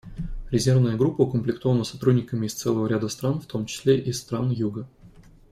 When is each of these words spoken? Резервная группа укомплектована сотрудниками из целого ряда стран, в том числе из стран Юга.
Резервная 0.49 0.97
группа 0.97 1.21
укомплектована 1.21 1.83
сотрудниками 1.83 2.47
из 2.47 2.55
целого 2.55 2.87
ряда 2.87 3.07
стран, 3.07 3.39
в 3.39 3.45
том 3.45 3.67
числе 3.67 3.99
из 4.01 4.19
стран 4.19 4.49
Юга. 4.49 4.87